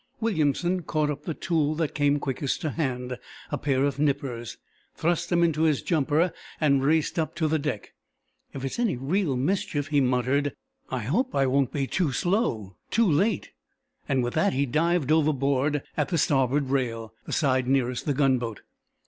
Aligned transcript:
Williamson 0.19 0.81
caught 0.81 1.11
up 1.11 1.25
the 1.25 1.35
tool 1.35 1.75
that 1.75 1.93
came 1.93 2.17
quickest 2.17 2.59
to 2.61 2.71
hand, 2.71 3.19
a 3.51 3.57
pair 3.59 3.83
of 3.85 3.99
nippers, 3.99 4.57
thrust 4.95 5.29
them 5.29 5.43
into 5.43 5.61
his 5.61 5.83
jumper 5.83 6.33
and 6.59 6.83
raced 6.83 7.19
up 7.19 7.35
to 7.35 7.47
the 7.47 7.59
deck. 7.59 7.93
"If 8.51 8.65
it's 8.65 8.79
any 8.79 8.97
real 8.97 9.37
mischief," 9.37 9.89
he 9.89 10.01
muttered, 10.01 10.55
"I 10.89 11.01
hope 11.01 11.35
I 11.35 11.45
won't 11.45 11.71
be 11.71 11.85
too 11.85 12.11
slow 12.13 12.77
too 12.89 13.05
late!" 13.07 13.51
With 14.09 14.33
that 14.33 14.53
he 14.53 14.65
dived 14.65 15.11
overboard, 15.11 15.83
at 15.95 16.09
the 16.09 16.17
starboard 16.17 16.71
rail, 16.71 17.13
the 17.27 17.31
side 17.31 17.67
nearest 17.67 18.07
the 18.07 18.15
gunboat. 18.15 18.61